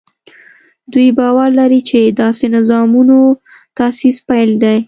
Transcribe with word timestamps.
دوی 0.91 1.09
باور 1.19 1.49
لري 1.59 1.79
چې 1.89 1.99
داسې 2.21 2.45
نظامونو 2.55 3.19
تاسیس 3.77 4.17
پیل 4.27 4.51
دی. 4.63 4.75